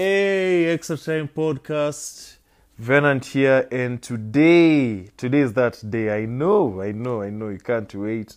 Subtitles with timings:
[0.00, 2.36] Hey, Extra Time Podcast.
[2.78, 6.22] Venant here, and today, today is that day.
[6.22, 8.36] I know, I know, I know, you can't wait.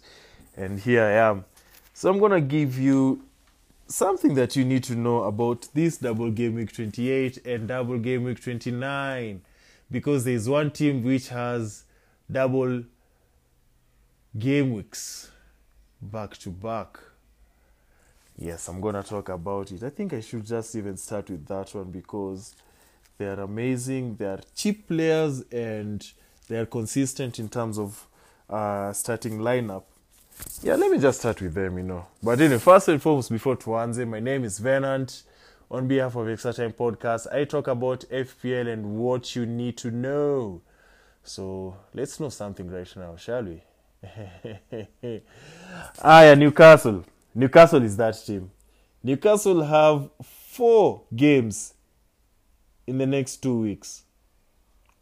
[0.58, 1.46] And here I am.
[1.94, 3.26] So, I'm gonna give you
[3.86, 8.24] something that you need to know about this double game week 28 and double game
[8.24, 9.44] week 29
[9.92, 11.84] because there's one team which has
[12.32, 12.86] double
[14.36, 15.30] game weeks
[16.02, 16.98] back to back.
[18.38, 19.84] Yes, I'm gonna talk about it.
[19.84, 22.55] I think I should just even start with that one because
[23.18, 24.16] they are amazing.
[24.16, 26.05] They are cheap players and
[26.48, 28.08] they are consistent in terms of
[28.50, 29.84] uh, starting lineup.
[30.64, 32.08] Yeah, let me just start with them, you know.
[32.24, 35.24] But anyway, first and foremost, before Tuanze, my name is Venant.
[35.70, 39.91] On behalf of Extra Time Podcast, I talk about FPL and what you need to
[39.91, 40.62] know.
[41.24, 43.62] So let's know something right now, shall we?
[46.04, 47.05] yeah, Newcastle.
[47.34, 48.52] Newcastle is that team.
[49.03, 51.73] Newcastle have four games
[52.85, 54.04] in the next two weeks.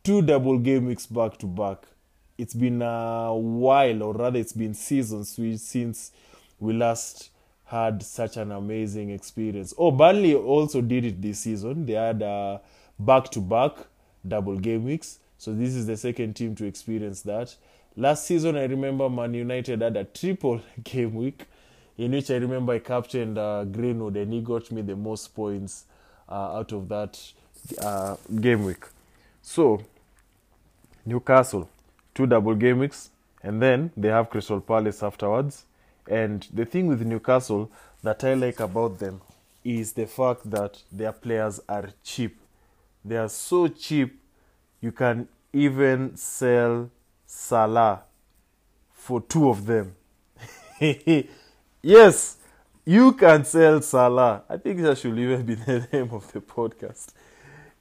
[0.03, 1.85] Two double game weeks back to back.
[2.37, 6.11] It's been a while, or rather, it's been seasons since
[6.59, 7.31] we last
[7.65, 9.73] had such an amazing experience.
[9.77, 11.85] Oh, Burnley also did it this season.
[11.85, 12.61] They had a
[12.97, 13.73] back to back
[14.27, 15.19] double game weeks.
[15.37, 17.55] So this is the second team to experience that.
[17.95, 21.45] Last season, I remember Man United had a triple game week
[21.99, 25.83] in which I remember I captained uh, Greenwood and he got me the most points
[26.29, 27.19] uh, out of that
[27.81, 28.85] uh, game week.
[29.41, 29.81] So,
[31.05, 31.69] Newcastle,
[32.15, 33.09] two double game weeks,
[33.43, 35.65] and then they have Crystal Palace afterwards.
[36.09, 37.69] And the thing with Newcastle
[38.01, 39.19] that I like about them
[39.65, 42.39] is the fact that their players are cheap.
[43.03, 44.21] They are so cheap,
[44.79, 46.89] you can even sell
[47.25, 48.03] Salah
[48.93, 49.95] for two of them.
[51.81, 52.37] yes,
[52.85, 54.43] you can sell Salah.
[54.49, 57.13] I think that should even be the name of the podcast.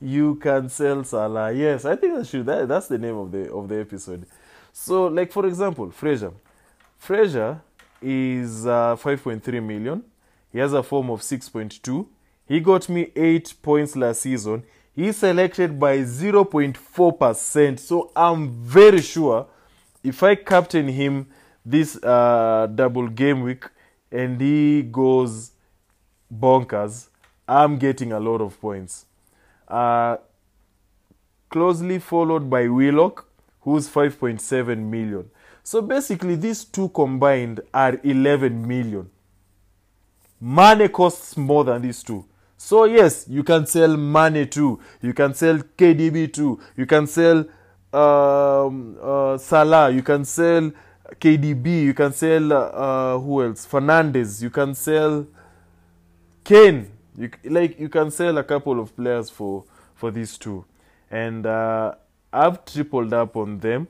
[0.00, 1.52] You can sell Salah.
[1.52, 4.26] Yes, I think that should that, that's the name of the of the episode.
[4.72, 6.32] So, like for example, Fraser.
[6.98, 7.60] Fraser
[8.02, 10.04] is uh, 5.3 million.
[10.52, 12.06] He has a form of 6.2.
[12.46, 14.64] He got me 8 points last season.
[14.94, 17.78] He's selected by 0.4%.
[17.78, 19.46] So I'm very sure
[20.02, 21.28] if I captain him
[21.64, 23.64] this uh, double game week
[24.10, 25.52] and he goes
[26.32, 27.08] bonkers,
[27.46, 29.06] I'm getting a lot of points.
[29.66, 30.18] Uh,
[31.50, 33.26] closely followed by Willock,
[33.60, 35.30] who's 5.7 million.
[35.62, 39.10] So basically, these two combined are 11 million.
[40.42, 42.24] Mané costs more than these two.
[42.56, 44.80] So, yes, you can sell Mané too.
[45.02, 46.60] You can sell KDB too.
[46.76, 47.44] You can sell
[47.92, 49.90] um, uh, Salah.
[49.90, 50.72] You can sell
[51.20, 51.82] KDB.
[51.84, 53.66] You can sell uh, who else?
[53.66, 54.42] Fernandez.
[54.42, 55.26] You can sell
[56.44, 56.90] Kane.
[57.16, 59.64] You, like you can sell a couple of players for
[59.94, 60.64] for these two,
[61.10, 61.94] and uh,
[62.32, 63.88] I've tripled up on them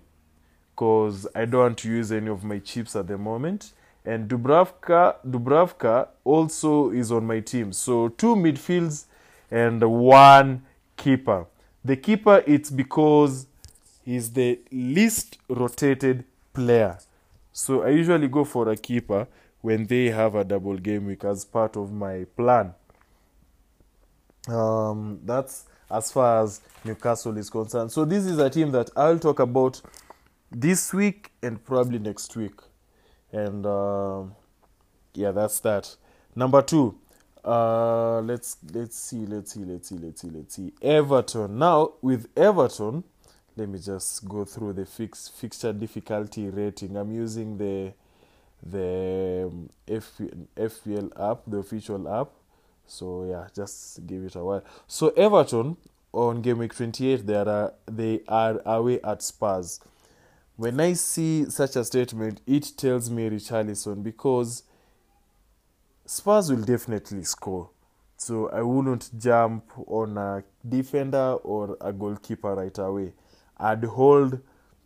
[0.71, 3.73] because I don't want to use any of my chips at the moment.
[4.05, 7.73] And Dubravka, Dubravka also is on my team.
[7.73, 9.07] So two midfields
[9.51, 10.63] and one
[10.97, 11.47] keeper.
[11.85, 13.47] The keeper, it's because
[14.05, 16.25] he's the least rotated
[16.55, 16.99] player.
[17.53, 19.27] So I usually go for a keeper
[19.61, 22.75] when they have a double game week as part of my plan.
[24.49, 27.93] Um, that's as far as Newcastle is concerned.
[27.93, 29.81] So this is a team that I'll talk about
[30.51, 32.61] this week and probably next week.
[33.33, 34.23] And uh,
[35.15, 35.97] yeah, that's that.
[36.35, 36.99] Number two,
[37.45, 40.73] uh, let's let's see, let's see, let's see, let's see, let's see.
[40.81, 41.59] Everton.
[41.59, 43.05] Now with Everton,
[43.59, 46.97] let me just go through the fix fixture difficulty rating.
[46.97, 47.93] I'm using the
[48.63, 52.29] the um, FPL app, the official app.
[52.87, 54.65] So yeah, just give it a while.
[54.87, 55.77] So Everton
[56.13, 59.81] on game week 28, they are they are away at Spurs.
[60.57, 64.63] When I see such a statement, it tells me Richarlison because
[66.07, 67.71] Spurs will definitely score.
[68.17, 73.13] So I wouldn't jump on a defender or a goalkeeper right away.
[73.59, 74.41] I'd hold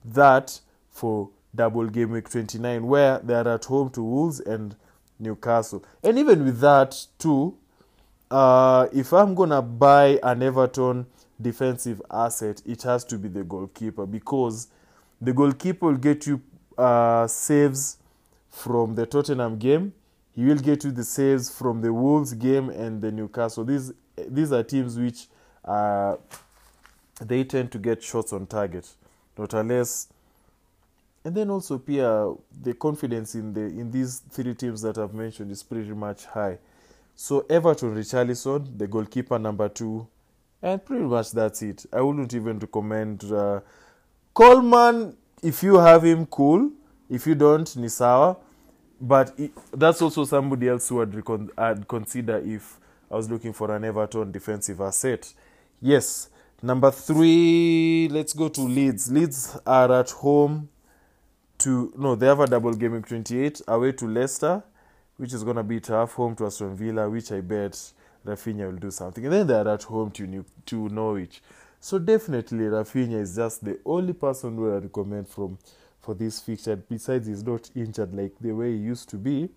[0.04, 0.60] that
[0.90, 4.74] for double game week 29 where they are at home to Wolves and
[5.18, 5.84] Newcastle.
[6.02, 7.56] And even with that too,
[8.30, 11.06] uh, if I'm gonna buy an Everton
[11.40, 14.68] defensive asset, it has to be the goalkeeper because
[15.20, 16.40] the goalkeeper will get you
[16.78, 17.98] uh, saves
[18.50, 19.92] from the Tottenham game.
[20.34, 23.64] He will get you the saves from the Wolves game and the Newcastle.
[23.64, 23.92] These
[24.28, 25.26] these are teams which
[25.64, 26.16] uh,
[27.28, 28.88] they tend to get shots on target,
[29.38, 30.08] not unless.
[31.24, 32.32] And then also, Pia,
[32.62, 36.58] the confidence in the in these three teams that I've mentioned is pretty much high,
[37.14, 40.06] So Everton, Richarlison, the goalkeeper number two,
[40.62, 41.86] and pretty much that's it.
[41.92, 43.60] I wouldn't even recommend uh,
[44.34, 45.16] Coleman.
[45.42, 46.70] If you have him, cool.
[47.10, 48.36] If you don't, Nisawa.
[49.00, 52.78] But it, that's also somebody else who I'd, recon- I'd consider if
[53.10, 55.32] I was looking for an Everton defensive asset.
[55.80, 56.28] Yes.
[56.64, 59.10] Number three, let's go to Leeds.
[59.10, 60.68] Leeds are at home
[61.58, 64.62] to no, they have a double game in 28 away to Leicester,
[65.16, 66.12] which is gonna be tough.
[66.14, 67.72] Home to Aston Villa, which I bet
[68.24, 71.42] Raphinha will do something, and then they're at home to New, to Norwich.
[71.80, 75.58] So definitely Raphinha is just the only person who I recommend from
[76.00, 76.76] for this fixture.
[76.76, 79.48] Besides, he's not injured like the way he used to be.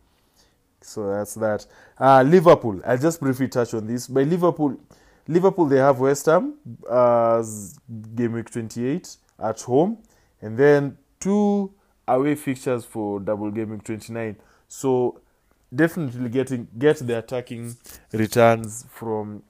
[0.82, 1.68] So that's that.
[2.00, 2.82] Uh, Liverpool.
[2.84, 4.08] I'll just briefly touch on this.
[4.08, 4.80] By Liverpool,
[5.28, 6.56] Liverpool they have West Ham
[6.90, 7.44] uh,
[8.16, 9.98] game week 28 at home,
[10.42, 11.74] and then two
[12.08, 14.36] away fixtures for double game week 29.
[14.68, 15.22] So
[15.74, 17.76] definitely getting get the attacking
[18.12, 19.44] returns from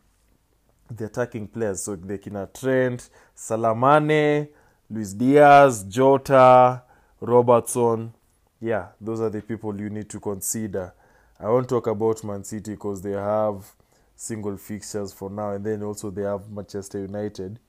[0.89, 1.81] the attacking players.
[1.81, 4.49] So they can Trent, Salamane,
[4.89, 6.83] Luis Diaz, Jota,
[7.19, 8.13] Robertson.
[8.61, 10.93] Yeah, those are the people you need to consider.
[11.39, 13.73] I won't talk about Man City because they have
[14.15, 17.59] single fixtures for now, and then also they have Manchester United.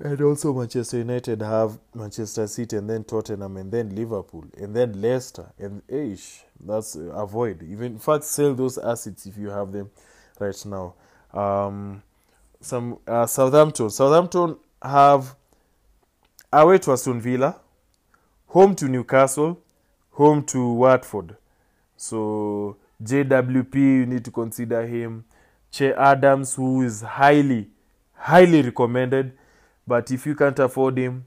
[0.00, 5.00] And also Manchester United have Manchester City and then Tottenham and then Liverpool and then
[5.00, 6.44] Leicester and Ish.
[6.60, 7.64] That's uh, avoid.
[7.64, 9.90] Even in fact sell those assets if you have them
[10.38, 10.94] right now.
[11.34, 12.04] Um,
[12.60, 13.90] some uh, Southampton.
[13.90, 15.34] Southampton have
[16.52, 17.60] away to Aston Villa,
[18.46, 19.60] home to Newcastle,
[20.12, 21.36] home to Watford.
[21.96, 25.24] So JWP, you need to consider him.
[25.70, 27.68] Che Adams, who is highly,
[28.14, 29.32] highly recommended.
[29.86, 31.24] But if you can't afford him,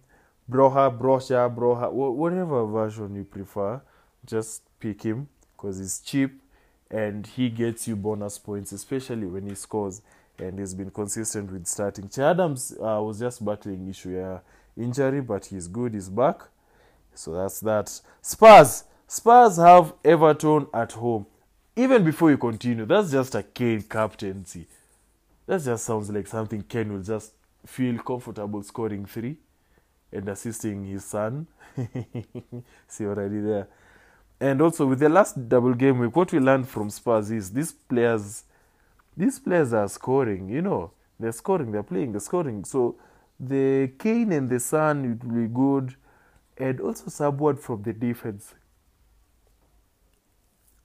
[0.49, 3.81] Broha, Brosha, Broha, whatever version you prefer,
[4.25, 6.41] just pick him because he's cheap
[6.89, 10.01] and he gets you bonus points, especially when he scores
[10.37, 12.09] and he's been consistent with starting.
[12.09, 14.39] Che Adams uh, was just battling issue yeah,
[14.77, 16.41] injury, but he's good, he's back.
[17.13, 18.01] So that's that.
[18.21, 18.85] Spurs.
[19.07, 21.25] Spurs have Everton at home.
[21.75, 24.67] Even before you continue, that's just a Kane captaincy.
[25.47, 27.33] That just sounds like something Kane will just
[27.65, 29.37] feel comfortable scoring three
[30.11, 31.47] and assisting his son.
[32.87, 33.67] See already there.
[34.39, 37.71] And also with the last double game week, what we learned from Spurs is these
[37.71, 38.43] players
[39.15, 40.91] these players are scoring, you know.
[41.19, 42.63] They're scoring, they're playing, they're scoring.
[42.63, 42.95] So
[43.39, 45.95] the Kane and the Son it will be good.
[46.57, 48.53] And also subword from the defense.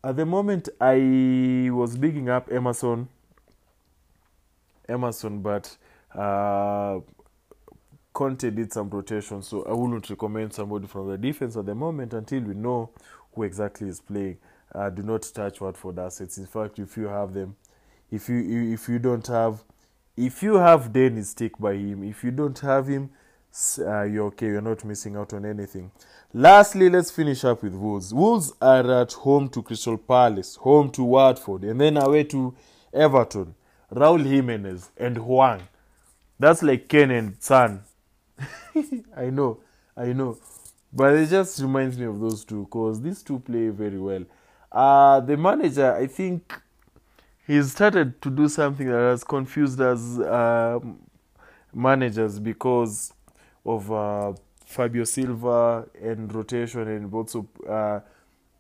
[0.07, 3.09] At the moment I was bigging up Emerson
[4.89, 5.77] Emerson, but
[6.15, 7.01] uh,
[8.13, 12.15] Conte did some rotation, so I wouldn't recommend somebody from the defense at the moment
[12.15, 12.91] until we know
[13.35, 14.39] who exactly is playing.
[14.73, 16.39] Uh, do not touch Watford assets.
[16.39, 17.57] In fact, if you have them,
[18.13, 19.65] if you if you don't have,
[20.17, 22.05] if you have Dennis, stick by him.
[22.05, 23.11] If you don't have him,
[23.79, 24.47] uh, you're okay.
[24.47, 25.91] You're not missing out on anything.
[26.33, 28.13] Lastly, let's finish up with Wolves.
[28.13, 32.55] Wolves are at home to Crystal Palace, home to Watford, and then away to
[32.93, 33.55] Everton.
[33.93, 35.63] Raul Jimenez and Hwang.
[36.39, 37.83] That's like Ken and Son.
[39.17, 39.61] I know,
[39.97, 40.39] I know.
[40.93, 44.25] But it just reminds me of those two because these two play very well.
[44.71, 46.61] Uh, the manager, I think,
[47.47, 50.81] he's started to do something that has confused us uh,
[51.73, 53.13] managers because
[53.67, 54.33] of uh,
[54.65, 58.01] Fabio Silva and rotation and also uh,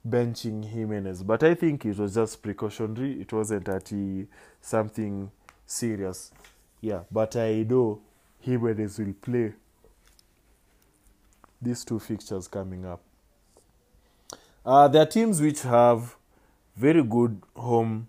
[0.06, 1.22] benching Jimenez.
[1.22, 3.20] But I think it was just precautionary.
[3.20, 3.92] It wasn't at
[4.60, 5.30] something
[5.64, 6.32] serious.
[6.80, 8.00] Yeah, but I know
[8.40, 9.52] Jimenez will play
[11.60, 13.00] these two fixtures coming up.
[14.64, 16.16] Uh, there are teams which have
[16.76, 18.08] very good home,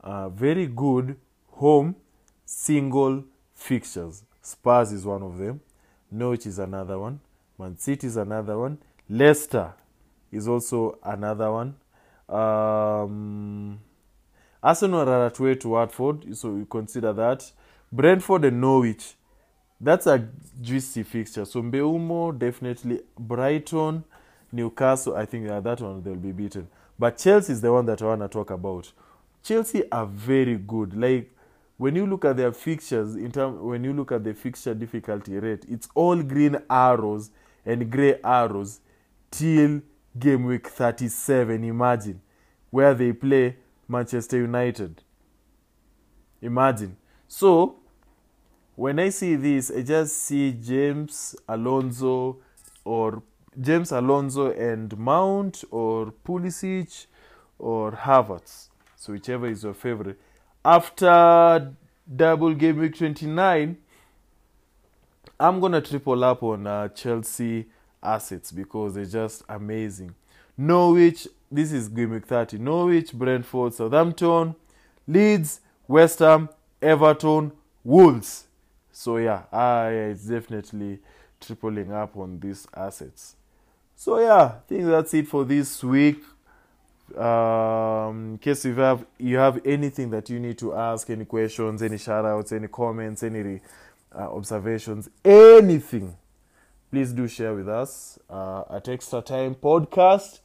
[0.00, 1.16] uh, very good
[1.50, 1.96] home
[2.44, 4.22] single fixtures.
[4.40, 5.60] Spurs is one of them.
[6.10, 7.20] Norwich is another one.
[7.58, 8.78] Man City is another one.
[9.08, 9.72] Leicester
[10.30, 11.74] is also another one.
[12.28, 13.80] Um,
[14.62, 17.50] Arsenal are at way to Watford, so you consider that.
[17.90, 19.14] Brentford and Norwich,
[19.80, 20.28] that's a
[20.60, 21.44] juicy fixture.
[21.44, 23.00] So Mbeumo, definitely.
[23.18, 24.04] Brighton,
[24.52, 26.68] Newcastle, I think uh, that one they'll be beaten.
[26.98, 28.92] But Chelsea is the one that I want to talk about.
[29.42, 30.94] Chelsea are very good.
[30.94, 31.32] Like
[31.78, 35.38] when you look at their fixtures, in term, when you look at the fixture difficulty
[35.38, 37.30] rate, it's all green arrows
[37.64, 38.80] and grey arrows
[39.30, 39.80] till
[40.18, 41.62] game week 37.
[41.64, 42.20] Imagine
[42.70, 43.56] where they play
[43.86, 45.02] Manchester United.
[46.42, 46.96] Imagine.
[47.28, 47.76] So,
[48.74, 52.38] when I see this, I just see James Alonso
[52.84, 53.22] or
[53.60, 57.06] James Alonso and Mount or Pulisic
[57.58, 58.68] or Havertz.
[58.96, 60.18] So whichever is your favorite.
[60.64, 61.72] After
[62.14, 63.76] double game week 29,
[65.40, 67.66] I'm gonna triple up on uh, Chelsea
[68.02, 70.14] assets because they're just amazing.
[70.56, 72.58] Norwich, this is game week 30.
[72.58, 74.56] Norwich, Brentford, Southampton,
[75.06, 76.48] Leeds, West Ham,
[76.82, 77.52] Everton,
[77.84, 78.46] Wolves.
[78.90, 80.98] So yeah, uh, yeah, it's definitely
[81.40, 83.36] tripling up on these assets.
[83.94, 86.22] So yeah, I think that's it for this week.
[87.16, 91.82] Um, in case you have you have anything that you need to ask, any questions,
[91.82, 93.60] any shout outs, any comments, any
[94.14, 96.16] uh, observations, anything,
[96.90, 100.40] please do share with us uh, at Extra Time Podcast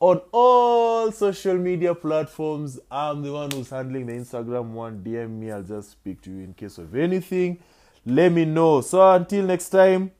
[0.00, 2.78] on all social media platforms.
[2.90, 5.02] I'm the one who's handling the Instagram one.
[5.02, 7.58] DM me, I'll just speak to you in case of anything.
[8.06, 8.80] Let me know.
[8.80, 10.12] So until next time,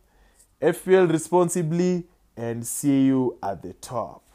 [0.61, 4.28] FPL responsibly and see you at the top.